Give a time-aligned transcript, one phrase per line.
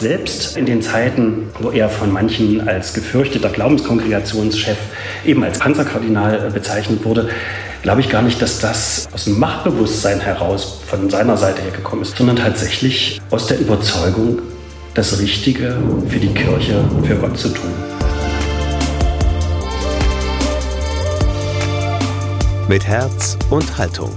[0.00, 4.78] Selbst in den Zeiten, wo er von manchen als gefürchteter Glaubenskongregationschef
[5.26, 7.28] eben als Panzerkardinal äh, bezeichnet wurde,
[7.82, 12.00] glaube ich gar nicht, dass das aus dem Machtbewusstsein heraus von seiner Seite her gekommen
[12.00, 14.40] ist, sondern tatsächlich aus der Überzeugung,
[14.94, 15.76] das Richtige
[16.08, 17.70] für die Kirche, für Gott zu tun.
[22.70, 24.14] Mit Herz und Haltung.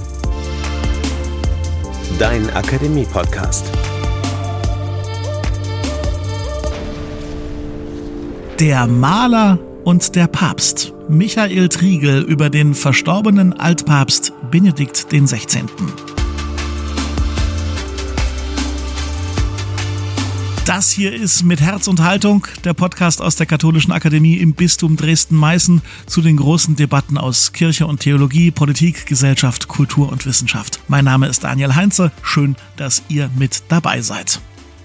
[2.19, 3.65] Dein Akademie-Podcast.
[8.63, 10.93] Der Maler und der Papst.
[11.09, 15.65] Michael Triegel über den verstorbenen Altpapst Benedikt XVI.
[20.65, 24.95] Das hier ist mit Herz und Haltung der Podcast aus der Katholischen Akademie im Bistum
[24.95, 30.79] Dresden-Meißen zu den großen Debatten aus Kirche und Theologie, Politik, Gesellschaft, Kultur und Wissenschaft.
[30.87, 32.13] Mein Name ist Daniel Heinze.
[32.21, 34.39] Schön, dass ihr mit dabei seid.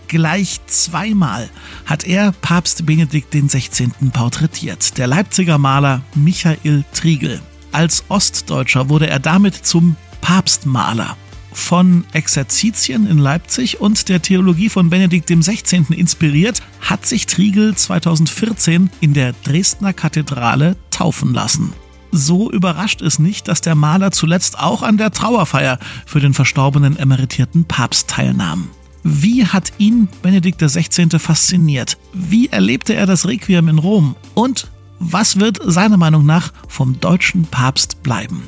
[0.09, 1.51] Gleich zweimal
[1.85, 3.91] hat er Papst Benedikt XVI.
[4.11, 4.97] porträtiert.
[4.97, 7.43] Der Leipziger Maler Michael Triegel.
[7.73, 11.19] Als Ostdeutscher wurde er damit zum Papstmaler.
[11.53, 15.85] Von Exerzitien in Leipzig und der Theologie von Benedikt XVI.
[15.95, 21.75] inspiriert, hat sich Triegel 2014 in der Dresdner Kathedrale taufen lassen.
[22.13, 26.99] So überrascht es nicht, dass der Maler zuletzt auch an der Trauerfeier für den verstorbenen
[26.99, 28.71] emeritierten Papst teilnahm.
[29.03, 31.19] Wie hat ihn Benedikt XVI.
[31.19, 31.97] fasziniert?
[32.13, 34.17] Wie erlebte er das Requiem in Rom?
[34.35, 34.69] Und
[34.99, 38.43] was wird seiner Meinung nach vom deutschen Papst bleiben?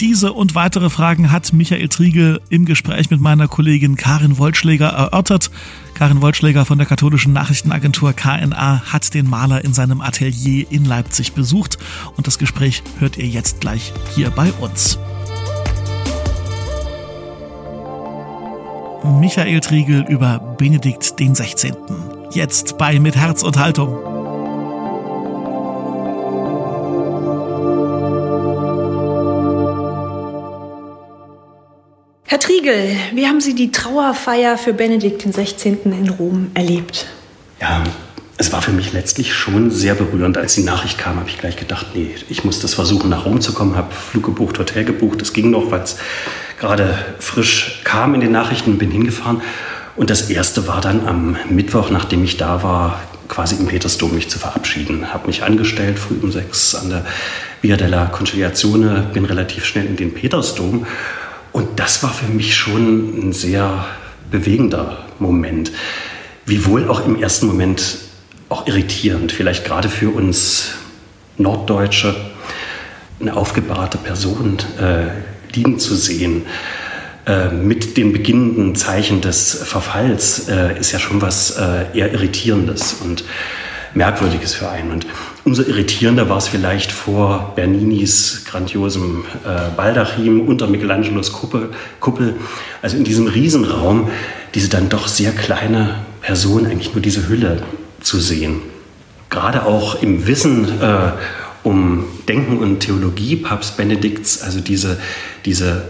[0.00, 5.50] Diese und weitere Fragen hat Michael Triegel im Gespräch mit meiner Kollegin Karin Wollschläger erörtert.
[5.92, 11.32] Karin Wollschläger von der katholischen Nachrichtenagentur KNA hat den Maler in seinem Atelier in Leipzig
[11.32, 11.76] besucht
[12.16, 14.98] und das Gespräch hört ihr jetzt gleich hier bei uns.
[19.02, 21.74] Michael Triegel über Benedikt den 16.
[22.32, 23.96] Jetzt bei Mit Herz und Haltung.
[32.26, 35.78] Herr Triegel, wie haben Sie die Trauerfeier für Benedikt den 16.
[35.84, 37.06] in Rom erlebt?
[37.60, 37.82] Ja,
[38.36, 40.36] es war für mich letztlich schon sehr berührend.
[40.36, 43.40] Als die Nachricht kam, habe ich gleich gedacht, nee, ich muss das versuchen, nach Rom
[43.40, 45.20] zu kommen, habe Flug gebucht, Hotel gebucht.
[45.20, 45.96] Das ging noch, weil es
[46.60, 49.42] gerade frisch kam in den Nachrichten, bin hingefahren.
[49.96, 54.28] Und das erste war dann am Mittwoch, nachdem ich da war, quasi im Petersdom mich
[54.28, 55.12] zu verabschieden.
[55.12, 57.04] Habe mich angestellt, früh um sechs an der
[57.62, 60.86] Via della Conciliazione, bin relativ schnell in den Petersdom.
[61.52, 63.86] Und das war für mich schon ein sehr
[64.30, 65.72] bewegender Moment.
[66.46, 67.98] Wiewohl auch im ersten Moment
[68.48, 70.74] auch irritierend, vielleicht gerade für uns
[71.38, 72.14] Norddeutsche,
[73.20, 75.08] eine aufgebahrte Person, äh,
[75.54, 76.42] liegen zu sehen,
[77.26, 82.94] äh, mit den beginnenden Zeichen des Verfalls, äh, ist ja schon was äh, eher Irritierendes
[83.04, 83.24] und
[83.92, 84.90] Merkwürdiges für einen.
[84.90, 85.06] Und
[85.44, 89.24] umso irritierender war es vielleicht vor Berninis grandiosem
[89.76, 92.36] Baldachim unter Michelangelos Kuppel, Kuppel,
[92.82, 94.08] also in diesem Riesenraum,
[94.54, 97.64] diese dann doch sehr kleine Person, eigentlich nur diese Hülle
[98.00, 98.60] zu sehen.
[99.28, 100.68] Gerade auch im Wissen
[101.62, 104.98] um Denken und Theologie Papst Benedikts, also diese,
[105.44, 105.82] diese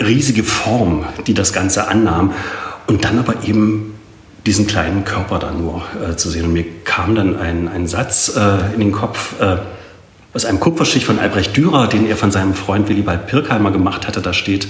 [0.00, 2.32] riesige Form, die das Ganze annahm
[2.86, 3.94] und dann aber eben
[4.46, 6.44] diesen kleinen Körper da nur äh, zu sehen.
[6.46, 9.56] Und mir kam dann ein, ein Satz äh, in den Kopf äh,
[10.34, 14.20] aus einem Kupferstich von Albrecht Dürer, den er von seinem Freund Willibald Pirkheimer gemacht hatte.
[14.20, 14.68] Da steht,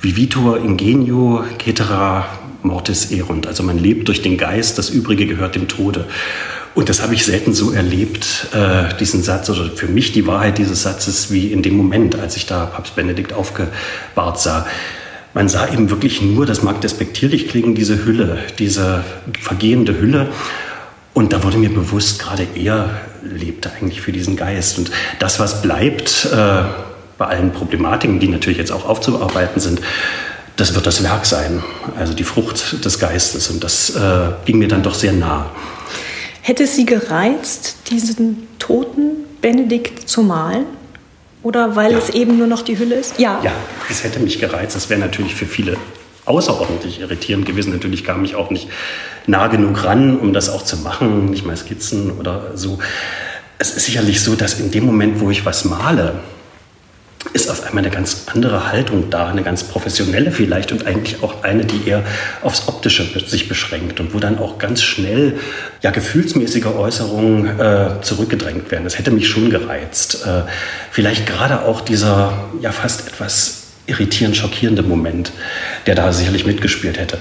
[0.00, 2.26] Vivitur ingenio cetera
[2.62, 3.46] mortis erunt.
[3.46, 6.06] Also man lebt durch den Geist, das Übrige gehört dem Tode.
[6.78, 10.58] Und das habe ich selten so erlebt, äh, diesen Satz, oder für mich die Wahrheit
[10.58, 14.64] dieses Satzes, wie in dem Moment, als ich da Papst Benedikt aufgebahrt sah.
[15.34, 19.02] Man sah eben wirklich nur, das mag despektierlich klingen, diese Hülle, diese
[19.40, 20.28] vergehende Hülle.
[21.14, 22.90] Und da wurde mir bewusst, gerade er
[23.24, 24.78] lebte eigentlich für diesen Geist.
[24.78, 26.62] Und das, was bleibt, äh,
[27.18, 29.80] bei allen Problematiken, die natürlich jetzt auch aufzuarbeiten sind,
[30.54, 31.60] das wird das Werk sein,
[31.98, 33.50] also die Frucht des Geistes.
[33.50, 35.50] Und das äh, ging mir dann doch sehr nah.
[36.48, 40.64] Hätte es Sie gereizt, diesen toten Benedikt zu malen?
[41.42, 41.98] Oder weil ja.
[41.98, 43.20] es eben nur noch die Hülle ist?
[43.20, 43.38] Ja.
[43.44, 43.52] Ja,
[43.90, 44.74] es hätte mich gereizt.
[44.74, 45.76] Das wäre natürlich für viele
[46.24, 47.70] außerordentlich irritierend gewesen.
[47.74, 48.70] Natürlich kam ich auch nicht
[49.26, 52.78] nah genug ran, um das auch zu machen, nicht mal Skizzen oder so.
[53.58, 56.20] Es ist sicherlich so, dass in dem Moment, wo ich was male,
[57.32, 61.42] ist auf einmal eine ganz andere Haltung da, eine ganz professionelle vielleicht und eigentlich auch
[61.42, 62.02] eine, die eher
[62.42, 65.38] aufs Optische sich beschränkt und wo dann auch ganz schnell
[65.82, 68.84] ja gefühlsmäßige Äußerungen äh, zurückgedrängt werden.
[68.84, 70.26] Das hätte mich schon gereizt.
[70.26, 70.42] Äh,
[70.90, 75.32] vielleicht gerade auch dieser ja fast etwas irritierend schockierende Moment,
[75.86, 77.18] der da sicherlich mitgespielt hätte.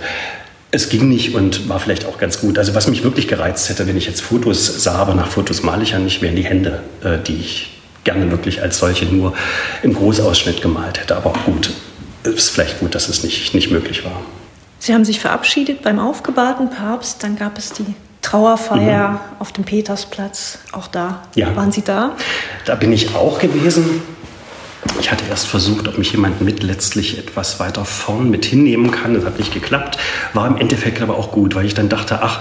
[0.69, 2.57] es ging nicht und war vielleicht auch ganz gut.
[2.59, 5.83] Also was mich wirklich gereizt hätte, wenn ich jetzt Fotos sah, aber nach Fotos male
[5.83, 7.76] ich ja nicht, wären die Hände, äh, die ich
[8.07, 9.33] gerne wirklich als solche nur
[9.83, 11.17] im Großausschnitt gemalt hätte.
[11.17, 11.73] Aber auch gut,
[12.23, 14.21] es ist vielleicht gut, dass es nicht, nicht möglich war.
[14.79, 19.19] Sie haben sich verabschiedet beim aufgebahrten Papst, dann gab es die Trauerfeier mhm.
[19.39, 21.23] auf dem Petersplatz, auch da.
[21.35, 21.53] Ja.
[21.55, 22.15] Waren Sie da?
[22.65, 24.01] Da bin ich auch gewesen.
[25.01, 29.15] Ich hatte erst versucht, ob mich jemand mit letztlich etwas weiter vorn mit hinnehmen kann.
[29.15, 29.97] Das hat nicht geklappt.
[30.33, 32.39] War im Endeffekt aber auch gut, weil ich dann dachte, ach,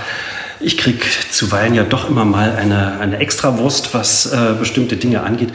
[0.60, 5.50] ich kriege zuweilen ja doch immer mal eine, eine Extrawurst, was äh, bestimmte Dinge angeht.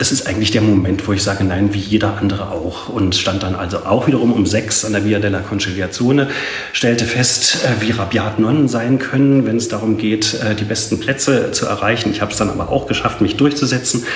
[0.00, 2.88] Es ist eigentlich der Moment, wo ich sage, nein, wie jeder andere auch.
[2.88, 6.28] Und stand dann also auch wiederum um sechs an der Via della Conciliazione,
[6.72, 11.00] stellte fest, äh, wie rabiat Nonnen sein können, wenn es darum geht, äh, die besten
[11.00, 12.12] Plätze zu erreichen.
[12.12, 14.06] Ich habe es dann aber auch geschafft, mich durchzusetzen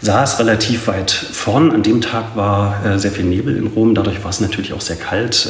[0.00, 1.72] saß relativ weit vorn.
[1.72, 4.80] An dem Tag war äh, sehr viel Nebel in Rom, dadurch war es natürlich auch
[4.80, 5.48] sehr kalt.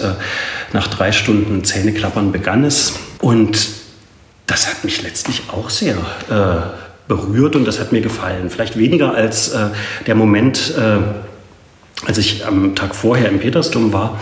[0.72, 2.94] Nach drei Stunden Zähneklappern begann es.
[3.20, 3.58] Und
[4.48, 5.96] das hat mich letztlich auch sehr
[6.30, 8.50] äh, berührt und das hat mir gefallen.
[8.50, 9.68] Vielleicht weniger als äh,
[10.06, 14.18] der Moment, äh, als ich am Tag vorher im Petersdom war.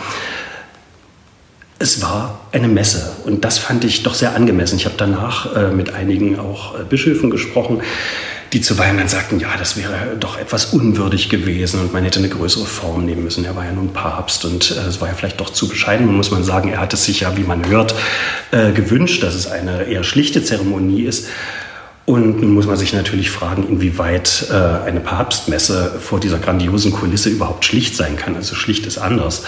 [1.78, 4.76] Es war eine Messe und das fand ich doch sehr angemessen.
[4.76, 7.82] Ich habe danach äh, mit einigen auch Bischöfen gesprochen
[8.52, 12.28] die zuweilen dann sagten, ja, das wäre doch etwas unwürdig gewesen und man hätte eine
[12.28, 13.44] größere Form nehmen müssen.
[13.44, 16.06] Er war ja nun Papst und äh, es war ja vielleicht doch zu bescheiden.
[16.06, 17.94] Man muss man sagen, er hat es sich ja, wie man hört,
[18.52, 21.28] äh, gewünscht, dass es eine eher schlichte Zeremonie ist.
[22.04, 27.30] Und nun muss man sich natürlich fragen, inwieweit äh, eine Papstmesse vor dieser grandiosen Kulisse
[27.30, 28.36] überhaupt schlicht sein kann.
[28.36, 29.42] Also schlicht ist anders.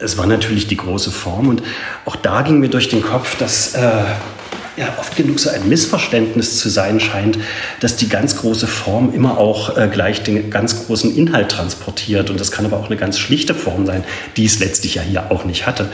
[0.00, 1.62] Es war natürlich die große Form und
[2.04, 4.02] auch da ging mir durch den Kopf, dass äh,
[4.76, 7.38] ja, oft genug so ein Missverständnis zu sein scheint,
[7.80, 12.30] dass die ganz große Form immer auch äh, gleich den ganz großen Inhalt transportiert.
[12.30, 14.04] Und das kann aber auch eine ganz schlichte Form sein,
[14.36, 15.88] die es letztlich ja hier auch nicht hatte,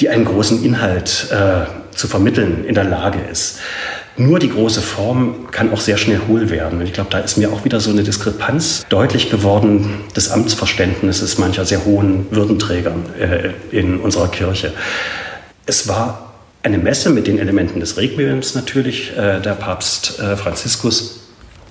[0.00, 3.58] die einen großen Inhalt äh, zu vermitteln in der Lage ist.
[4.16, 6.80] Nur die große Form kann auch sehr schnell hohl werden.
[6.80, 11.38] Und ich glaube, da ist mir auch wieder so eine Diskrepanz deutlich geworden des Amtsverständnisses
[11.38, 14.74] mancher sehr hohen Würdenträger äh, in unserer Kirche.
[15.64, 16.29] Es war
[16.62, 19.16] eine Messe mit den Elementen des Requiems natürlich.
[19.16, 21.16] Äh, der Papst äh, Franziskus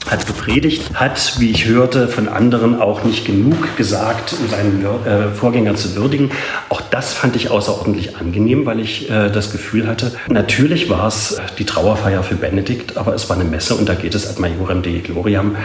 [0.10, 5.36] hat gepredigt, hat, wie ich hörte, von anderen auch nicht genug gesagt, um seinen äh,
[5.36, 6.32] Vorgänger zu würdigen.
[6.70, 11.66] Auch das fand ich außerordentlich angenehm, weil ich das Gefühl hatte, natürlich war es die
[11.66, 15.02] Trauerfeier für Benedikt, aber es war eine Messe und da geht es ad majorem Dei
[15.04, 15.58] Gloriam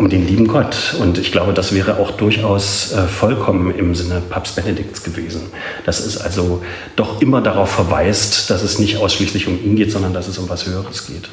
[0.00, 0.94] um den lieben Gott.
[0.98, 5.42] Und ich glaube, das wäre auch durchaus äh, vollkommen im Sinne Papst Benedikts gewesen.
[5.84, 6.62] Dass es also
[6.96, 10.48] doch immer darauf verweist, dass es nicht ausschließlich um ihn geht, sondern dass es um
[10.48, 11.28] was Höheres geht.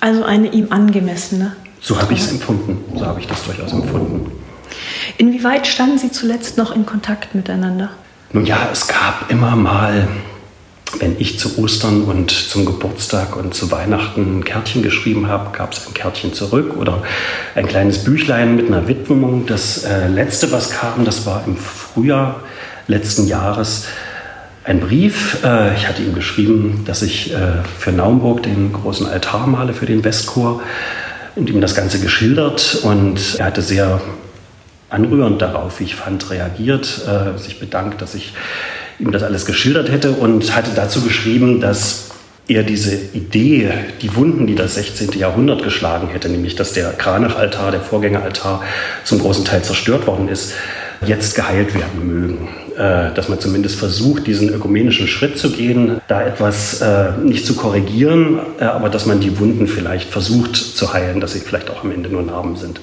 [0.00, 1.54] Also eine ihm angemessene.
[1.80, 2.82] So habe ich es empfunden.
[2.98, 4.32] So habe ich das durchaus empfunden.
[5.18, 7.90] Inwieweit standen Sie zuletzt noch in Kontakt miteinander?
[8.32, 10.08] Nun ja, es gab immer mal
[10.98, 15.72] wenn ich zu Ostern und zum Geburtstag und zu Weihnachten ein Kärtchen geschrieben habe, gab
[15.72, 17.02] es ein Kärtchen zurück oder
[17.54, 19.46] ein kleines Büchlein mit einer Widmung.
[19.46, 22.40] Das äh, letzte, was kam, das war im Frühjahr
[22.86, 23.86] letzten Jahres
[24.64, 25.42] ein Brief.
[25.44, 29.86] Äh, ich hatte ihm geschrieben, dass ich äh, für Naumburg den großen Altar male für
[29.86, 30.62] den Westchor
[31.36, 32.80] und ihm das Ganze geschildert.
[32.82, 34.00] Und er hatte sehr
[34.90, 38.32] anrührend darauf, wie ich fand, reagiert, äh, sich bedankt, dass ich
[38.98, 42.08] ihm das alles geschildert hätte und hatte dazu geschrieben, dass
[42.48, 45.12] er diese Idee, die Wunden, die das 16.
[45.12, 48.62] Jahrhundert geschlagen hätte, nämlich dass der Kranachaltar, der Vorgängeraltar,
[49.04, 50.54] zum großen Teil zerstört worden ist,
[51.06, 52.48] jetzt geheilt werden mögen.
[52.76, 57.54] Äh, dass man zumindest versucht, diesen ökumenischen Schritt zu gehen, da etwas äh, nicht zu
[57.54, 61.84] korrigieren, äh, aber dass man die Wunden vielleicht versucht zu heilen, dass sie vielleicht auch
[61.84, 62.80] am Ende nur Narben sind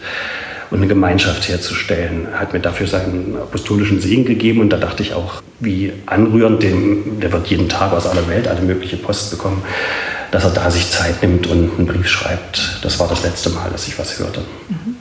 [0.71, 2.27] und eine Gemeinschaft herzustellen.
[2.33, 6.63] Er hat mir dafür seinen apostolischen Segen gegeben und da dachte ich auch, wie anrührend,
[6.63, 9.63] dem, der wird jeden Tag aus aller Welt alle mögliche Post bekommen,
[10.31, 12.79] dass er da sich Zeit nimmt und einen Brief schreibt.
[12.81, 14.41] Das war das letzte Mal, dass ich was hörte.
[14.69, 14.94] Mhm.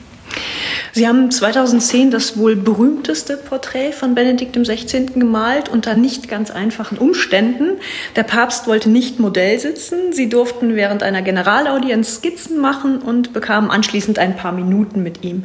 [0.95, 5.07] Sie haben 2010 das wohl berühmteste Porträt von Benedikt XVI.
[5.07, 7.71] gemalt unter nicht ganz einfachen Umständen.
[8.15, 10.13] Der Papst wollte nicht Modell sitzen.
[10.13, 15.43] Sie durften während einer Generalaudienz Skizzen machen und bekamen anschließend ein paar Minuten mit ihm.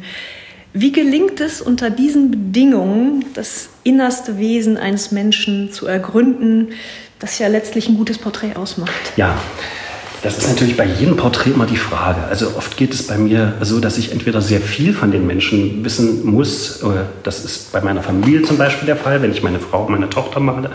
[0.71, 6.69] Wie gelingt es unter diesen Bedingungen, das innerste Wesen eines Menschen zu ergründen,
[7.19, 8.93] das ja letztlich ein gutes Porträt ausmacht?
[9.17, 9.37] Ja,
[10.23, 12.23] das ist natürlich bei jedem Porträt immer die Frage.
[12.29, 15.83] Also oft geht es bei mir so, dass ich entweder sehr viel von den Menschen
[15.83, 16.83] wissen muss.
[17.23, 20.39] Das ist bei meiner Familie zum Beispiel der Fall, wenn ich meine Frau, meine Tochter
[20.39, 20.69] male.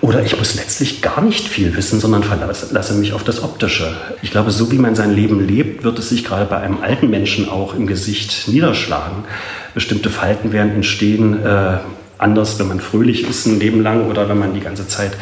[0.00, 3.96] Oder ich muss letztlich gar nicht viel wissen, sondern verlasse mich auf das Optische.
[4.22, 7.08] Ich glaube, so wie man sein Leben lebt, wird es sich gerade bei einem alten
[7.08, 9.24] Menschen auch im Gesicht niederschlagen.
[9.74, 11.78] Bestimmte Falten werden entstehen, äh,
[12.18, 15.12] anders, wenn man fröhlich ist ein Leben lang oder wenn man die ganze Zeit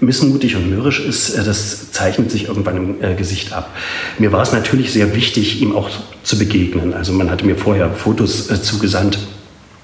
[0.00, 3.70] missmutig und mürrisch ist, äh, das zeichnet sich irgendwann im äh, Gesicht ab.
[4.18, 5.88] Mir war es natürlich sehr wichtig, ihm auch
[6.22, 6.94] zu begegnen.
[6.94, 9.18] Also man hatte mir vorher Fotos äh, zugesandt,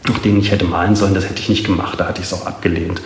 [0.09, 1.15] nach denen ich hätte malen sollen.
[1.15, 3.01] Das hätte ich nicht gemacht, da hatte ich es auch abgelehnt.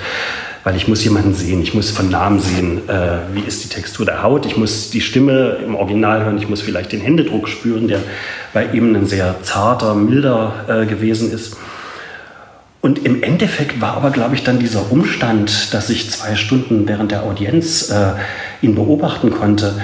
[0.65, 4.05] Weil ich muss jemanden sehen, ich muss von Namen sehen, äh, wie ist die Textur
[4.05, 7.87] der Haut, ich muss die Stimme im Original hören, ich muss vielleicht den Händedruck spüren,
[7.87, 8.00] der
[8.53, 11.57] bei ihm ein sehr zarter, milder gewesen ist.
[12.87, 17.11] Und im Endeffekt war aber, glaube ich, dann dieser Umstand, dass ich zwei Stunden während
[17.11, 18.12] der Audienz äh,
[18.62, 19.75] ihn beobachten konnte,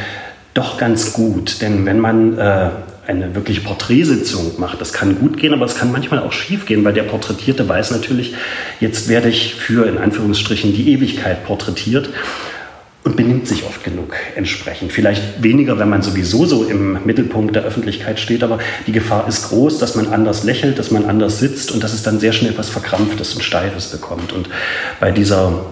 [0.55, 1.63] doch ganz gut.
[1.63, 2.71] Denn wenn man äh,
[3.05, 6.85] eine wirklich Porträtsitzung macht, das kann gut gehen, aber es kann manchmal auch schief gehen,
[6.85, 8.37] weil der Porträtierte weiß natürlich,
[8.79, 12.09] jetzt werde ich für in Anführungsstrichen die Ewigkeit porträtiert
[13.05, 14.93] und benimmt sich oft genug entsprechend.
[14.93, 19.49] Vielleicht weniger, wenn man sowieso so im Mittelpunkt der Öffentlichkeit steht, aber die Gefahr ist
[19.49, 22.57] groß, dass man anders lächelt, dass man anders sitzt und dass es dann sehr schnell
[22.57, 24.33] was Verkrampftes und Steifes bekommt.
[24.33, 24.49] Und
[25.01, 25.65] bei dieser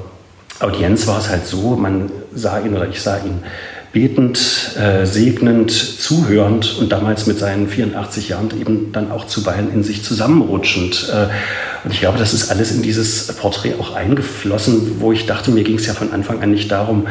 [0.58, 3.44] Audienz war es halt so, man sah ihn oder ich sah ihn
[3.92, 9.82] betend, äh, segnend, zuhörend und damals mit seinen 84 Jahren eben dann auch zuweilen in
[9.82, 11.12] sich zusammenrutschend.
[11.12, 11.26] Äh,
[11.84, 15.64] und ich glaube, das ist alles in dieses Porträt auch eingeflossen, wo ich dachte, mir
[15.64, 17.06] ging es ja von Anfang an nicht darum,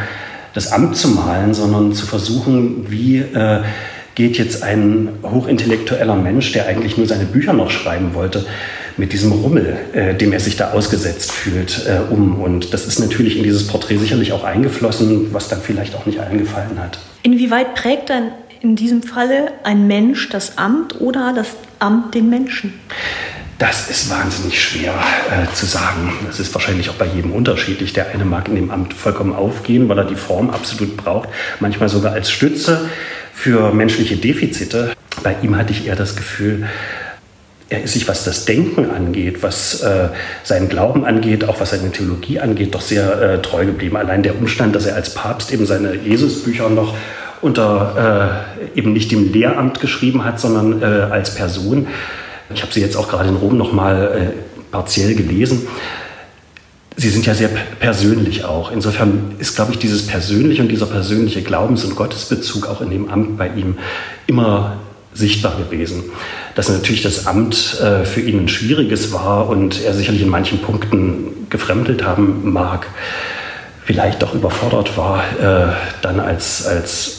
[0.54, 3.62] das Amt zu malen, sondern zu versuchen, wie äh,
[4.16, 8.46] geht jetzt ein hochintellektueller Mensch, der eigentlich nur seine Bücher noch schreiben wollte,
[8.98, 12.42] mit diesem Rummel, äh, dem er sich da ausgesetzt fühlt, äh, um.
[12.42, 16.20] Und das ist natürlich in dieses Porträt sicherlich auch eingeflossen, was dann vielleicht auch nicht
[16.20, 17.00] allen gefallen hat.
[17.24, 21.48] Inwieweit prägt dann in diesem Falle ein Mensch das Amt oder das
[21.80, 22.74] Amt den Menschen?
[23.60, 24.94] Das ist wahnsinnig schwer
[25.30, 26.14] äh, zu sagen.
[26.26, 27.92] Das ist wahrscheinlich auch bei jedem unterschiedlich.
[27.92, 31.28] Der eine mag in dem Amt vollkommen aufgehen, weil er die Form absolut braucht,
[31.60, 32.90] manchmal sogar als Stütze
[33.34, 34.94] für menschliche Defizite.
[35.24, 36.68] Bei ihm hatte ich eher das Gefühl,
[37.68, 40.08] er ist sich, was das Denken angeht, was äh,
[40.44, 43.98] seinen Glauben angeht, auch was seine Theologie angeht, doch sehr äh, treu geblieben.
[43.98, 46.96] Allein der Umstand, dass er als Papst eben seine Jesusbücher noch
[47.42, 51.88] unter äh, eben nicht dem Lehramt geschrieben hat, sondern äh, als Person.
[52.54, 55.68] Ich habe sie jetzt auch gerade in Rom noch mal äh, partiell gelesen.
[56.96, 58.72] Sie sind ja sehr persönlich auch.
[58.72, 63.10] Insofern ist, glaube ich, dieses persönliche und dieser persönliche Glaubens- und Gottesbezug auch in dem
[63.10, 63.78] Amt bei ihm
[64.28, 64.78] immer
[65.14, 66.04] sichtbar gewesen.
[66.56, 70.60] Dass natürlich das Amt äh, für ihn ein schwieriges war und er sicherlich in manchen
[70.60, 72.88] Punkten gefremdelt haben mag,
[73.86, 77.16] vielleicht auch überfordert war, äh, dann als, als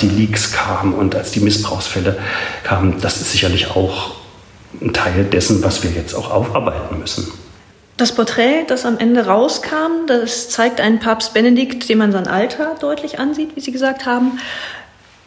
[0.00, 2.16] die Leaks kamen und als die Missbrauchsfälle
[2.62, 4.19] kamen, das ist sicherlich auch
[4.80, 7.30] ein Teil dessen, was wir jetzt auch aufarbeiten müssen.
[7.96, 12.76] Das Porträt, das am Ende rauskam, das zeigt einen Papst Benedikt, dem man sein Alter
[12.80, 14.38] deutlich ansieht, wie Sie gesagt haben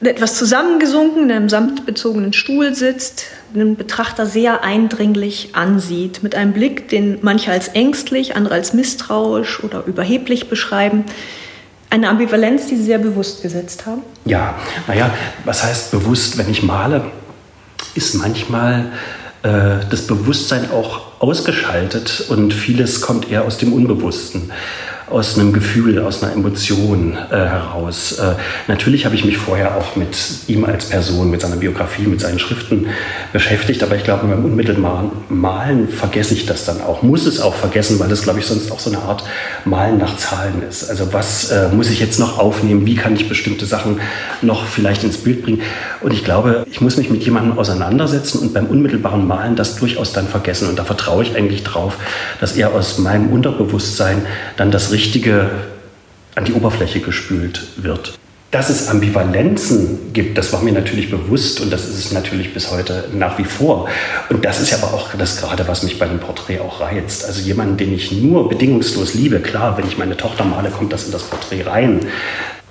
[0.08, 6.90] etwas zusammengesunken, in einem samtbezogenen Stuhl sitzt, den Betrachter sehr eindringlich ansieht, mit einem Blick,
[6.90, 11.06] den manche als ängstlich, andere als misstrauisch oder überheblich beschreiben.
[11.90, 14.02] Eine Ambivalenz, die Sie sehr bewusst gesetzt haben?
[14.26, 14.56] Ja,
[14.88, 15.14] naja,
[15.46, 17.06] was heißt bewusst, wenn ich male,
[17.94, 18.92] ist manchmal
[19.44, 24.52] das Bewusstsein auch ausgeschaltet und vieles kommt eher aus dem Unbewussten
[25.10, 28.13] aus einem Gefühl, aus einer Emotion äh, heraus.
[28.13, 28.36] Äh,
[28.67, 30.17] natürlich habe ich mich vorher auch mit
[30.48, 32.88] ihm als Person, mit seiner Biografie, mit seinen Schriften
[33.31, 37.55] beschäftigt, aber ich glaube, beim unmittelbaren Malen vergesse ich das dann auch, muss es auch
[37.55, 39.24] vergessen, weil das, glaube ich, sonst auch so eine Art
[39.65, 40.89] Malen nach Zahlen ist.
[40.89, 44.00] Also was äh, muss ich jetzt noch aufnehmen, wie kann ich bestimmte Sachen
[44.41, 45.62] noch vielleicht ins Bild bringen?
[46.01, 50.13] Und ich glaube, ich muss mich mit jemandem auseinandersetzen und beim unmittelbaren Malen das durchaus
[50.13, 50.69] dann vergessen.
[50.69, 51.98] Und da vertraue ich eigentlich drauf,
[52.39, 54.25] dass er aus meinem Unterbewusstsein
[54.57, 55.50] dann das Richtige
[56.36, 58.18] an die Oberfläche gespült wird.
[58.52, 62.70] Dass es Ambivalenzen gibt, das war mir natürlich bewusst und das ist es natürlich bis
[62.70, 63.90] heute nach wie vor.
[64.30, 67.26] Und das ist aber auch das gerade, was mich bei dem Porträt auch reizt.
[67.26, 71.06] Also jemanden, den ich nur bedingungslos liebe, klar, wenn ich meine Tochter male, kommt das
[71.06, 72.02] in das Porträt rein.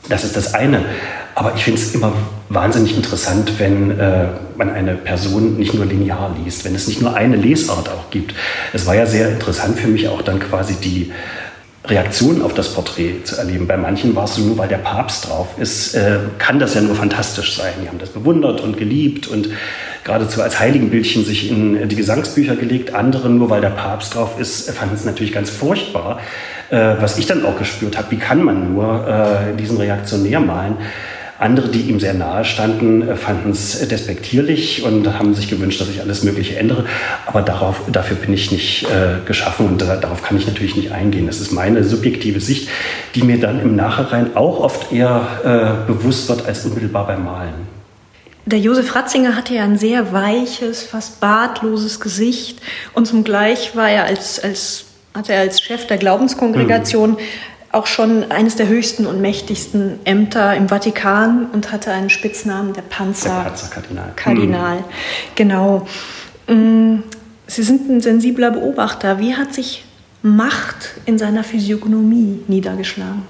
[0.08, 0.84] Das ist das eine.
[1.34, 2.12] Aber ich finde es immer
[2.48, 4.26] wahnsinnig interessant, wenn äh,
[4.56, 8.34] man eine Person nicht nur linear liest, wenn es nicht nur eine Lesart auch gibt.
[8.72, 11.10] Es war ja sehr interessant für mich auch dann quasi die
[11.84, 13.66] Reaktionen auf das Porträt zu erleben.
[13.66, 16.80] Bei manchen war es so, nur weil der Papst drauf ist, äh, kann das ja
[16.80, 17.72] nur fantastisch sein.
[17.82, 19.48] Die haben das bewundert und geliebt und
[20.04, 22.94] geradezu als Heiligenbildchen sich in die Gesangsbücher gelegt.
[22.94, 26.20] Andere, nur weil der Papst drauf ist, fanden es natürlich ganz furchtbar.
[26.70, 30.76] Äh, was ich dann auch gespürt habe, wie kann man nur äh, diesen Reaktionär malen?
[31.42, 35.88] Andere, die ihm sehr nahe standen, äh, fanden es despektierlich und haben sich gewünscht, dass
[35.88, 36.84] ich alles Mögliche ändere.
[37.26, 40.92] Aber darauf, dafür bin ich nicht äh, geschaffen und da, darauf kann ich natürlich nicht
[40.92, 41.26] eingehen.
[41.26, 42.68] Das ist meine subjektive Sicht,
[43.14, 47.72] die mir dann im Nachhinein auch oft eher äh, bewusst wird als unmittelbar beim Malen.
[48.44, 52.60] Der Josef Ratzinger hatte ja ein sehr weiches, fast bartloses Gesicht
[52.92, 57.18] und zugleich war er als, als hatte er als Chef der Glaubenskongregation mhm.
[57.72, 62.82] Auch schon eines der höchsten und mächtigsten Ämter im Vatikan und hatte einen Spitznamen der
[62.82, 63.30] Panzer.
[63.30, 64.12] Der Panzerkardinal.
[64.14, 64.84] Kardinal, mhm.
[65.34, 65.86] genau.
[66.46, 66.98] Mm,
[67.46, 69.18] Sie sind ein sensibler Beobachter.
[69.18, 69.84] Wie hat sich
[70.22, 73.22] Macht in seiner Physiognomie niedergeschlagen?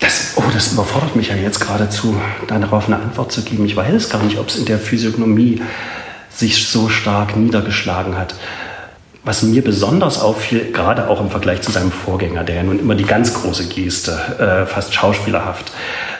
[0.00, 2.14] Das, oh, das überfordert mich ja jetzt geradezu,
[2.46, 3.64] darauf eine Antwort zu geben.
[3.64, 5.60] Ich weiß gar nicht, ob es in der Physiognomie
[6.30, 8.34] sich so stark niedergeschlagen hat.
[9.28, 12.94] Was mir besonders auffiel, gerade auch im Vergleich zu seinem Vorgänger, der ja nun immer
[12.94, 15.70] die ganz große Geste, äh, fast schauspielerhaft,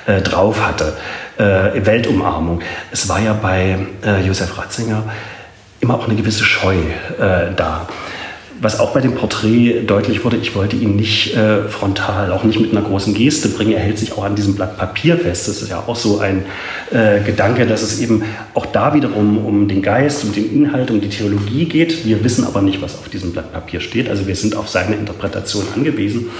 [0.04, 0.94] äh, drauf hatte,
[1.38, 2.60] äh, Weltumarmung.
[2.92, 5.04] Es war ja bei äh, Josef Ratzinger
[5.80, 7.88] immer auch eine gewisse Scheu äh, da
[8.60, 12.60] was auch bei dem Porträt deutlich wurde, ich wollte ihn nicht äh, frontal, auch nicht
[12.60, 13.72] mit einer großen Geste bringen.
[13.72, 15.48] Er hält sich auch an diesem Blatt Papier fest.
[15.48, 16.44] Das ist ja auch so ein
[16.90, 18.24] äh, Gedanke, dass es eben
[18.54, 22.04] auch da wiederum um den Geist, um den Inhalt, um die Theologie geht.
[22.04, 24.08] Wir wissen aber nicht, was auf diesem Blatt Papier steht.
[24.08, 26.30] Also wir sind auf seine Interpretation angewiesen.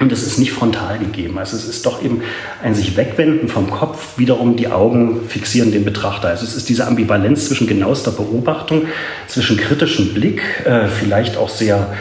[0.00, 1.38] Und es ist nicht frontal gegeben.
[1.38, 2.22] Also es ist doch eben
[2.62, 6.28] ein sich wegwenden vom Kopf, wiederum die Augen fixieren den Betrachter.
[6.28, 8.86] Also es ist diese Ambivalenz zwischen genauester Beobachtung,
[9.28, 11.92] zwischen kritischem Blick, äh, vielleicht auch sehr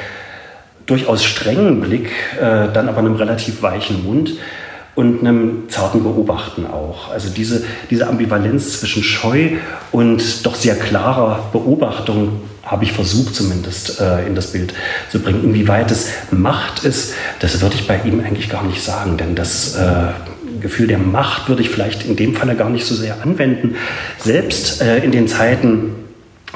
[0.86, 4.36] durchaus strengen Blick, äh, dann aber einem relativ weichen Mund
[4.96, 7.12] und einem zarten Beobachten auch.
[7.12, 9.58] Also diese, diese Ambivalenz zwischen Scheu
[9.92, 14.74] und doch sehr klarer Beobachtung habe ich versucht zumindest äh, in das Bild
[15.10, 15.44] zu bringen.
[15.44, 19.76] Inwieweit es Macht ist, das würde ich bei ihm eigentlich gar nicht sagen, denn das
[19.76, 20.14] äh,
[20.62, 23.76] Gefühl der Macht würde ich vielleicht in dem Falle gar nicht so sehr anwenden.
[24.18, 25.96] Selbst äh, in den Zeiten,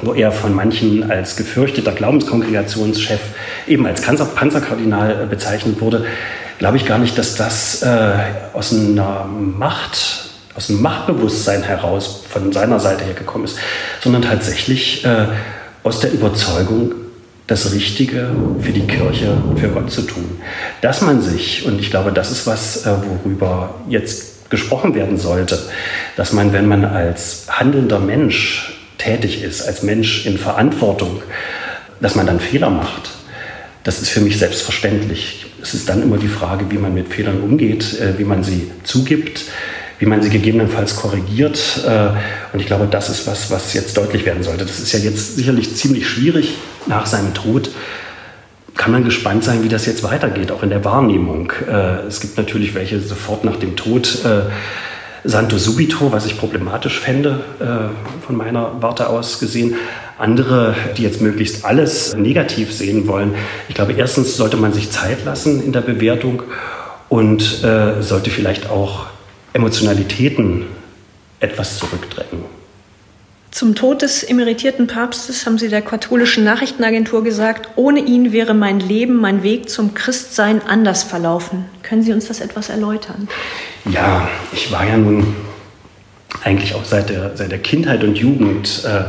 [0.01, 3.19] wo er von manchen als gefürchteter Glaubenskongregationschef,
[3.67, 6.05] eben als Panzerkardinal äh, bezeichnet wurde,
[6.59, 8.13] glaube ich gar nicht, dass das äh,
[8.53, 13.57] aus einer Macht, aus einem Machtbewusstsein heraus von seiner Seite her gekommen ist,
[14.01, 15.25] sondern tatsächlich äh,
[15.85, 16.93] aus der Überzeugung,
[17.45, 20.39] das Richtige für die Kirche und für Gott zu tun.
[20.81, 22.91] Dass man sich, und ich glaube, das ist was, äh,
[23.23, 25.59] worüber jetzt gesprochen werden sollte,
[26.17, 31.21] dass man, wenn man als handelnder Mensch tätig ist, als Mensch in Verantwortung,
[32.01, 33.11] dass man dann Fehler macht.
[33.83, 35.45] Das ist für mich selbstverständlich.
[35.61, 38.71] Es ist dann immer die Frage, wie man mit Fehlern umgeht, äh, wie man sie
[38.83, 39.41] zugibt,
[39.99, 41.81] wie man sie gegebenenfalls korrigiert.
[41.87, 42.09] Äh,
[42.53, 44.65] und ich glaube, das ist was, was jetzt deutlich werden sollte.
[44.65, 46.55] Das ist ja jetzt sicherlich ziemlich schwierig
[46.87, 47.69] nach seinem Tod.
[48.75, 51.53] Kann man gespannt sein, wie das jetzt weitergeht, auch in der Wahrnehmung.
[51.69, 54.25] Äh, es gibt natürlich welche sofort nach dem Tod.
[54.25, 54.51] Äh,
[55.27, 57.39] Santo subito, was ich problematisch fände,
[58.27, 59.73] von meiner Warte aus gesehen.
[60.19, 63.33] Andere, die jetzt möglichst alles negativ sehen wollen.
[63.67, 66.43] Ich glaube, erstens sollte man sich Zeit lassen in der Bewertung
[67.09, 67.41] und
[68.01, 69.07] sollte vielleicht auch
[69.55, 70.65] Emotionalitäten
[71.39, 72.43] etwas zurückdrängen.
[73.51, 78.81] Zum Tod des emeritierten Papstes haben Sie der katholischen Nachrichtenagentur gesagt, ohne ihn wäre mein
[78.81, 81.63] Leben, mein Weg zum Christsein anders verlaufen.
[81.81, 83.29] Können Sie uns das etwas erläutern?
[83.85, 85.33] Ja, ich war ja nun
[86.43, 89.05] eigentlich auch seit der, seit der Kindheit und Jugend äh,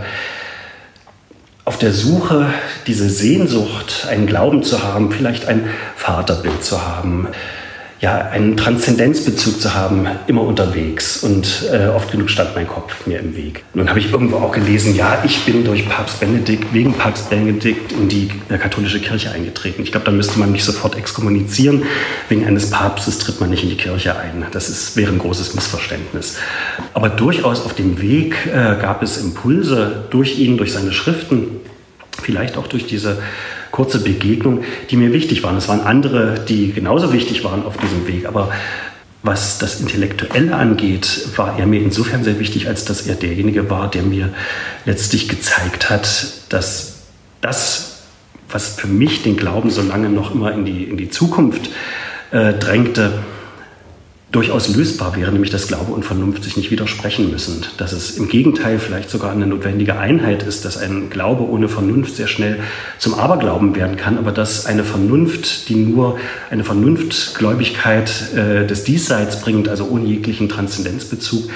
[1.65, 2.55] auf der Suche,
[2.87, 7.27] diese Sehnsucht, einen Glauben zu haben, vielleicht ein Vaterbild zu haben,
[8.01, 11.23] ja, einen Transzendenzbezug zu haben, immer unterwegs.
[11.23, 13.65] Und äh, oft genug stand mein Kopf mir im Weg.
[13.73, 17.93] Nun habe ich irgendwo auch gelesen, ja, ich bin durch Papst Benedikt, wegen Papst Benedikt
[17.93, 19.83] in die äh, katholische Kirche eingetreten.
[19.83, 21.85] Ich glaube, da müsste man mich sofort exkommunizieren.
[22.29, 24.45] Wegen eines Papstes tritt man nicht in die Kirche ein.
[24.53, 26.37] Das ist, wäre ein großes Missverständnis.
[26.93, 31.61] Aber durchaus auf dem Weg äh, gab es Impulse durch ihn, durch seine Schriften,
[32.23, 33.19] vielleicht auch durch diese
[33.77, 35.59] kurze Begegnung, die mir wichtig waren.
[35.59, 38.51] Es waren andere, die genauso wichtig waren auf diesem Weg, aber
[39.23, 43.91] was das Intellektuelle angeht, war er mir insofern sehr wichtig, als dass er derjenige war,
[43.91, 44.31] der mir
[44.87, 46.07] letztlich gezeigt hat,
[46.49, 47.03] dass
[47.43, 47.99] das,
[48.49, 51.69] was für mich den Glauben so lange noch immer in die, in die Zukunft
[52.31, 53.12] äh, drängte,
[54.37, 57.64] durchaus lösbar wäre, nämlich dass Glaube und Vernunft sich nicht widersprechen müssen.
[57.79, 62.16] Dass es im Gegenteil vielleicht sogar eine notwendige Einheit ist, dass ein Glaube ohne Vernunft
[62.16, 62.61] sehr schnell
[62.99, 66.18] zum Aberglauben werden kann, aber dass eine Vernunft, die nur
[66.51, 71.51] eine Vernunftgläubigkeit äh, des Diesseits bringt, also ohne jeglichen Transzendenzbezug,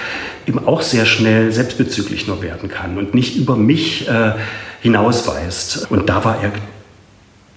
[0.47, 4.33] eben auch sehr schnell selbstbezüglich nur werden kann und nicht über mich äh,
[4.81, 5.91] hinausweist.
[5.91, 6.51] Und da war er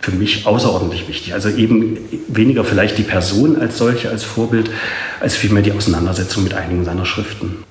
[0.04, 1.34] für mich außerordentlich wichtig.
[1.34, 4.70] Also eben weniger vielleicht die Person als solche, als Vorbild,
[5.22, 7.64] als vielmehr die Auseinandersetzung mit einigen seiner Schriften.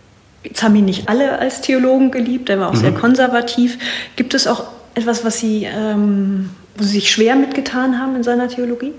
[0.43, 2.79] Jetzt haben ihn nicht alle als Theologen geliebt, er war auch mhm.
[2.79, 3.77] sehr konservativ.
[4.17, 4.65] Gibt es auch
[4.95, 8.93] etwas, was Sie, ähm, wo Sie sich schwer mitgetan haben in seiner Theologie?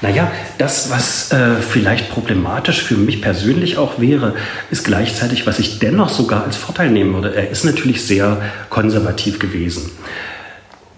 [0.00, 0.28] Naja,
[0.58, 4.34] das, was äh, vielleicht problematisch für mich persönlich auch wäre,
[4.72, 7.36] ist gleichzeitig, was ich dennoch sogar als Vorteil nehmen würde.
[7.36, 9.92] Er ist natürlich sehr konservativ gewesen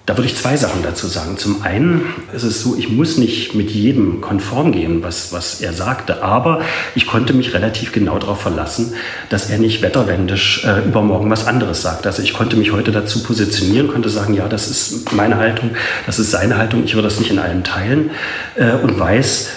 [0.07, 1.39] Da würde ich zwei Sachen dazu sagen.
[1.39, 2.03] Zum einen
[2.35, 6.61] ist es so, ich muss nicht mit jedem konform gehen, was, was er sagte, aber
[6.95, 8.93] ich konnte mich relativ genau darauf verlassen,
[9.31, 12.07] dass er nicht wetterwendisch äh, übermorgen was anderes sagt.
[12.07, 15.71] Also ich konnte mich heute dazu positionieren, konnte sagen, ja, das ist meine Haltung,
[16.05, 18.11] das ist seine Haltung, ich würde das nicht in allem teilen
[18.57, 19.49] äh, und weiß,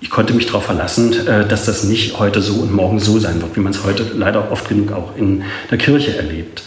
[0.00, 3.40] ich konnte mich darauf verlassen, äh, dass das nicht heute so und morgen so sein
[3.40, 6.62] wird, wie man es heute leider oft genug auch in der Kirche erlebt.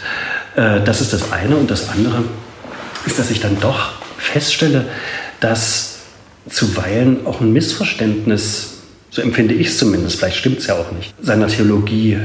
[0.56, 1.56] Äh, das ist das eine.
[1.56, 2.24] Und das andere
[3.06, 4.86] ist, dass ich dann doch feststelle,
[5.40, 5.98] dass
[6.48, 8.74] zuweilen auch ein Missverständnis,
[9.10, 12.18] so empfinde ich es zumindest, vielleicht stimmt es ja auch nicht, seiner Theologie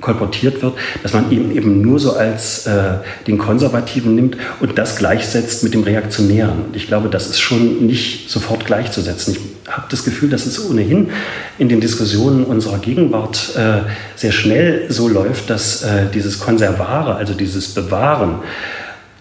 [0.00, 4.96] kolportiert wird, dass man ihn eben nur so als äh, den Konservativen nimmt und das
[4.96, 6.66] gleichsetzt mit dem Reaktionären.
[6.74, 9.34] Ich glaube, das ist schon nicht sofort gleichzusetzen.
[9.34, 11.10] Ich habe das Gefühl, dass es ohnehin
[11.58, 17.32] in den Diskussionen unserer Gegenwart äh, sehr schnell so läuft, dass äh, dieses Konservare, also
[17.32, 18.40] dieses Bewahren,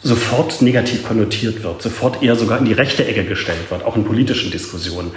[0.06, 4.04] sofort negativ konnotiert wird, sofort eher sogar in die rechte Ecke gestellt wird, auch in
[4.04, 5.10] politischen Diskussionen.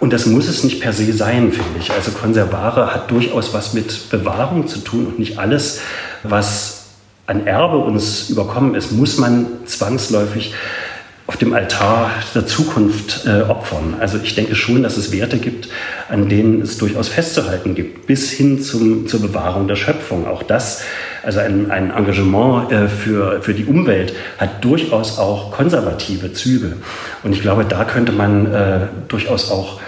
[0.00, 1.92] Und das muss es nicht per se sein, finde ich.
[1.92, 5.82] Also Konservare hat durchaus was mit Bewahrung zu tun und nicht alles,
[6.24, 6.86] was
[7.28, 10.52] an Erbe uns überkommen ist, muss man zwangsläufig
[11.26, 13.94] auf dem Altar der Zukunft äh, opfern.
[13.98, 15.68] Also ich denke schon, dass es Werte gibt,
[16.10, 20.26] an denen es durchaus festzuhalten gibt, bis hin zum, zur Bewahrung der Schöpfung.
[20.26, 20.82] Auch das,
[21.22, 26.76] also ein, ein Engagement äh, für, für die Umwelt, hat durchaus auch konservative Züge.
[27.22, 29.80] Und ich glaube, da könnte man äh, durchaus auch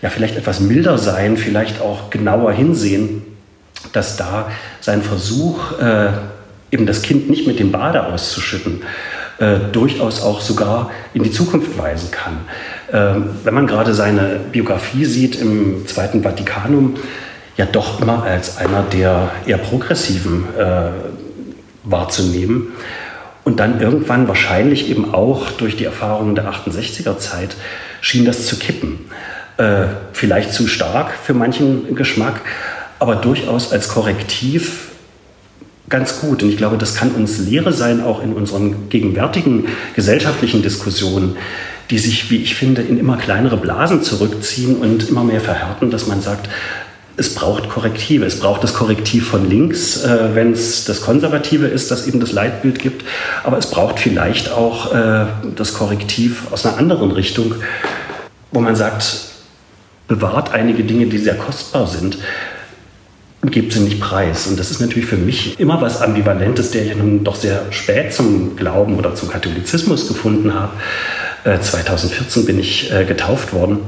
[0.00, 3.22] ja, vielleicht etwas milder sein, vielleicht auch genauer hinsehen,
[3.92, 4.50] dass da
[4.80, 6.08] sein Versuch, äh,
[6.70, 8.82] eben das Kind nicht mit dem Bade auszuschütten,
[9.38, 12.38] äh, durchaus auch sogar in die Zukunft weisen kann.
[12.92, 16.96] Ähm, wenn man gerade seine Biografie sieht im Zweiten Vatikanum,
[17.56, 20.90] ja doch immer als einer der eher progressiven äh,
[21.84, 22.72] wahrzunehmen.
[23.44, 27.56] Und dann irgendwann wahrscheinlich eben auch durch die Erfahrungen der 68er Zeit
[28.00, 29.00] schien das zu kippen.
[29.56, 32.40] Äh, vielleicht zu stark für manchen Geschmack,
[32.98, 34.88] aber durchaus als Korrektiv
[35.88, 36.42] ganz gut.
[36.42, 41.36] Und ich glaube, das kann uns Lehre sein, auch in unseren gegenwärtigen gesellschaftlichen Diskussionen,
[41.90, 46.06] die sich, wie ich finde, in immer kleinere Blasen zurückziehen und immer mehr verhärten, dass
[46.06, 46.48] man sagt,
[47.16, 48.24] es braucht Korrektive.
[48.24, 52.32] Es braucht das Korrektiv von links, äh, wenn es das Konservative ist, das eben das
[52.32, 53.04] Leitbild gibt.
[53.44, 57.54] Aber es braucht vielleicht auch äh, das Korrektiv aus einer anderen Richtung,
[58.50, 59.26] wo man sagt,
[60.08, 62.18] bewahrt einige Dinge, die sehr kostbar sind
[63.44, 64.46] und gibt sie nicht preis.
[64.46, 68.10] Und das ist natürlich für mich immer was Ambivalentes, der ich nun doch sehr spät
[68.14, 70.72] zum Glauben oder zum Katholizismus gefunden habe.
[71.60, 73.80] 2014 äh, bin ich äh, getauft worden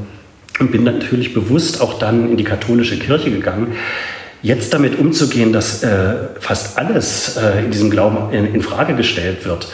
[0.60, 3.72] und bin natürlich bewusst auch dann in die katholische Kirche gegangen.
[4.42, 9.68] Jetzt damit umzugehen, dass äh, fast alles in diesem Glauben in Frage gestellt wird,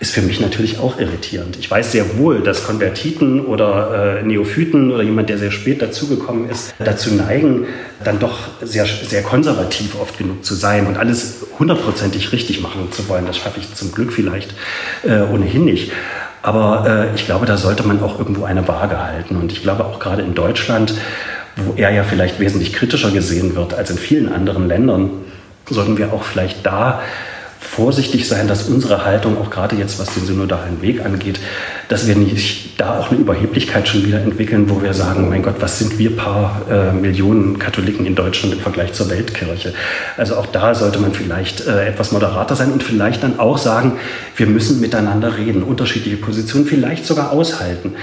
[0.00, 1.56] ist für mich natürlich auch irritierend.
[1.58, 6.48] Ich weiß sehr wohl, dass Konvertiten oder äh, Neophyten oder jemand, der sehr spät dazugekommen
[6.48, 7.66] ist, dazu neigen,
[8.04, 13.08] dann doch sehr, sehr konservativ oft genug zu sein und alles hundertprozentig richtig machen zu
[13.08, 13.26] wollen.
[13.26, 14.54] Das schaffe ich zum Glück vielleicht
[15.04, 15.90] äh, ohnehin nicht.
[16.42, 19.36] Aber äh, ich glaube, da sollte man auch irgendwo eine Waage halten.
[19.36, 20.94] Und ich glaube auch gerade in Deutschland,
[21.56, 25.10] wo er ja vielleicht wesentlich kritischer gesehen wird als in vielen anderen Ländern,
[25.68, 27.02] sollten wir auch vielleicht da
[27.60, 31.40] vorsichtig sein, dass unsere Haltung, auch gerade jetzt was den synodalen Weg angeht,
[31.88, 35.56] dass wir nicht da auch eine Überheblichkeit schon wieder entwickeln, wo wir sagen, mein Gott,
[35.60, 39.74] was sind wir paar äh, Millionen Katholiken in Deutschland im Vergleich zur Weltkirche?
[40.16, 43.98] Also auch da sollte man vielleicht äh, etwas moderater sein und vielleicht dann auch sagen,
[44.36, 47.94] wir müssen miteinander reden, unterschiedliche Positionen vielleicht sogar aushalten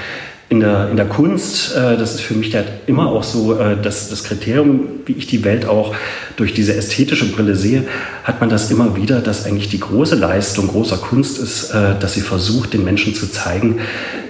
[0.47, 3.75] in der, in der Kunst, äh, das ist für mich halt immer auch so äh,
[3.81, 5.95] das, das Kriterium, wie ich die Welt auch
[6.37, 7.83] durch diese ästhetische Brille sehe,
[8.23, 12.13] hat man das immer wieder, dass eigentlich die große Leistung großer Kunst ist, äh, dass
[12.13, 13.79] sie versucht, den Menschen zu zeigen,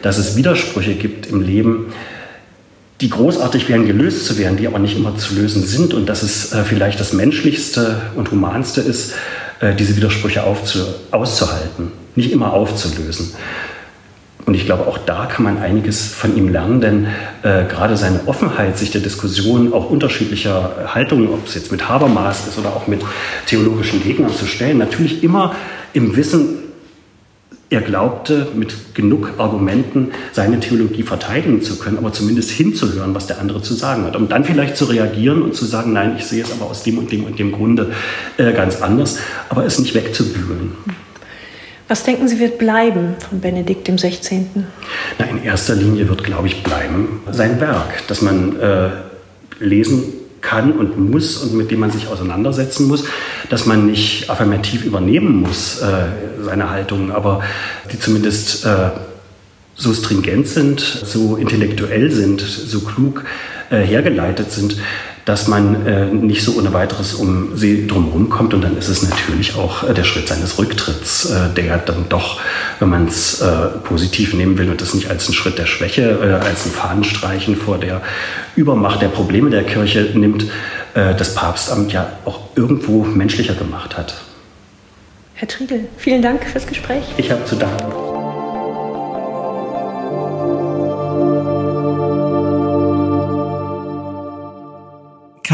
[0.01, 1.88] dass es Widersprüche gibt im Leben,
[3.01, 6.23] die großartig wären, gelöst zu werden, die aber nicht immer zu lösen sind und dass
[6.23, 9.13] es äh, vielleicht das Menschlichste und Humanste ist,
[9.60, 13.34] äh, diese Widersprüche auszuhalten, nicht immer aufzulösen.
[14.45, 17.08] Und ich glaube, auch da kann man einiges von ihm lernen, denn
[17.41, 22.47] äh, gerade seine Offenheit, sich der Diskussion auch unterschiedlicher Haltungen, ob es jetzt mit Habermas
[22.47, 23.01] ist oder auch mit
[23.47, 25.55] theologischen Gegnern zu stellen, natürlich immer
[25.93, 26.60] im Wissen,
[27.71, 33.39] er glaubte, mit genug Argumenten seine Theologie verteidigen zu können, aber zumindest hinzuhören, was der
[33.39, 34.15] andere zu sagen hat.
[34.15, 36.99] Um dann vielleicht zu reagieren und zu sagen, nein, ich sehe es aber aus dem
[36.99, 37.91] und dem und dem Grunde
[38.38, 39.17] äh, ganz anders,
[39.49, 40.73] aber es nicht wegzubügeln.
[41.95, 44.67] Was denken Sie wird bleiben von Benedikt dem 16.?
[45.17, 48.89] Na, in erster Linie wird, glaube ich, bleiben sein Werk, dass man äh,
[49.62, 50.03] lesen
[50.41, 53.05] kann und muss und mit dem man sich auseinandersetzen muss,
[53.49, 57.43] dass man nicht affirmativ übernehmen muss, äh, seine Haltung, aber
[57.93, 58.89] die zumindest äh,
[59.75, 63.23] so stringent sind, so intellektuell sind, so klug
[63.69, 64.75] äh, hergeleitet sind,
[65.25, 68.53] dass man äh, nicht so ohne weiteres um sie drumherum kommt.
[68.53, 72.39] Und dann ist es natürlich auch äh, der Schritt seines Rücktritts, äh, der dann doch,
[72.79, 76.19] wenn man es äh, positiv nehmen will und das nicht als einen Schritt der Schwäche,
[76.21, 78.01] äh, als ein Fahnenstreichen vor der
[78.55, 80.43] Übermacht der Probleme der Kirche nimmt,
[80.93, 84.21] äh, das Papstamt ja auch irgendwo menschlicher gemacht hat.
[85.33, 87.03] Herr Triedel, vielen Dank fürs Gespräch.
[87.17, 88.14] Ich habe zu danken.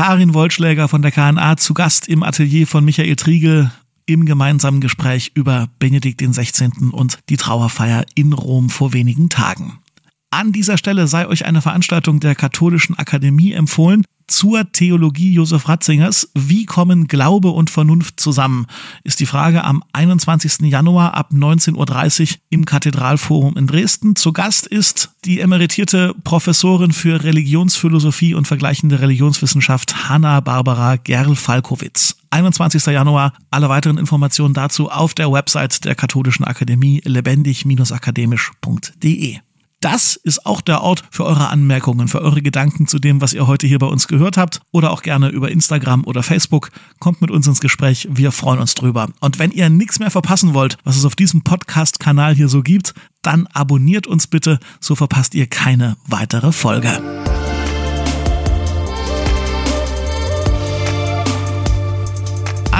[0.03, 3.71] Karin Wollschläger von der KNA zu Gast im Atelier von Michael Triegel
[4.07, 6.71] im gemeinsamen Gespräch über Benedikt XVI.
[6.91, 9.77] und die Trauerfeier in Rom vor wenigen Tagen.
[10.31, 16.29] An dieser Stelle sei euch eine Veranstaltung der Katholischen Akademie empfohlen zur Theologie Josef Ratzingers.
[16.33, 18.67] Wie kommen Glaube und Vernunft zusammen?
[19.03, 20.61] Ist die Frage am 21.
[20.61, 24.15] Januar ab 19.30 Uhr im Kathedralforum in Dresden.
[24.15, 32.15] Zu Gast ist die emeritierte Professorin für Religionsphilosophie und vergleichende Religionswissenschaft Hanna Barbara Gerl-Falkowitz.
[32.31, 32.85] 21.
[32.87, 33.33] Januar.
[33.51, 39.39] Alle weiteren Informationen dazu auf der Website der Katholischen Akademie lebendig-akademisch.de.
[39.81, 43.47] Das ist auch der Ort für eure Anmerkungen, für eure Gedanken zu dem, was ihr
[43.47, 44.61] heute hier bei uns gehört habt.
[44.71, 46.69] Oder auch gerne über Instagram oder Facebook.
[46.99, 48.07] Kommt mit uns ins Gespräch.
[48.11, 49.09] Wir freuen uns drüber.
[49.21, 52.93] Und wenn ihr nichts mehr verpassen wollt, was es auf diesem Podcast-Kanal hier so gibt,
[53.23, 57.01] dann abonniert uns bitte, so verpasst ihr keine weitere Folge.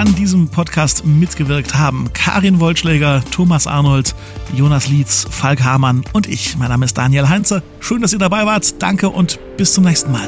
[0.01, 4.15] An diesem Podcast mitgewirkt haben Karin Wollschläger, Thomas Arnold,
[4.55, 6.57] Jonas Lietz, Falk Hamann und ich.
[6.57, 7.61] Mein Name ist Daniel Heinze.
[7.79, 8.81] Schön, dass ihr dabei wart.
[8.81, 10.27] Danke und bis zum nächsten Mal.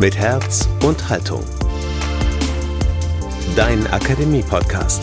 [0.00, 1.44] Mit Herz und Haltung.
[3.54, 5.02] Dein Akademie-Podcast.